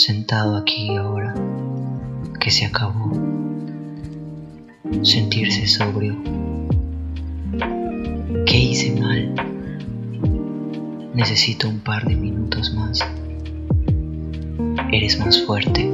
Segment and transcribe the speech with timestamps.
[0.00, 1.34] sentado aquí ahora
[2.40, 3.12] que se acabó.
[5.02, 6.16] Sentirse sobrio.
[8.46, 9.34] ¿Qué hice mal?
[11.14, 13.00] Necesito un par de minutos más.
[14.90, 15.90] Eres más fuerte.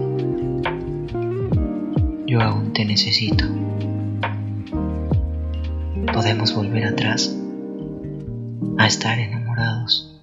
[2.27, 3.45] Yo aún te necesito.
[6.13, 7.37] Podemos volver atrás
[8.79, 10.17] a estar enamorados.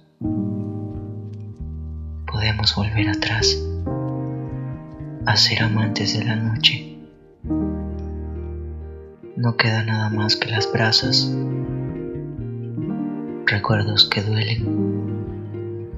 [2.26, 3.58] Podemos volver atrás
[5.26, 6.98] a ser amantes de la noche.
[9.36, 11.32] No queda nada más que las brasas,
[13.46, 15.92] recuerdos que duelen.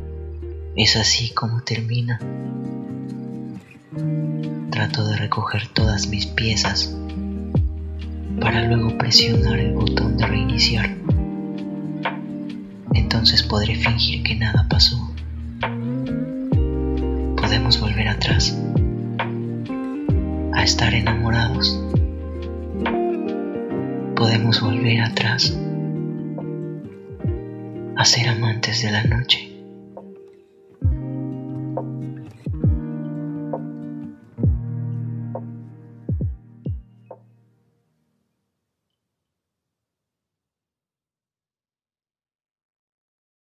[0.77, 2.21] Es así como termina.
[4.71, 6.97] Trato de recoger todas mis piezas
[8.41, 10.95] para luego presionar el botón de reiniciar.
[12.95, 15.11] Entonces podré fingir que nada pasó.
[17.37, 18.57] Podemos volver atrás
[20.67, 21.81] estar enamorados.
[24.17, 25.57] Podemos volver atrás
[27.97, 29.56] a ser amantes de la noche.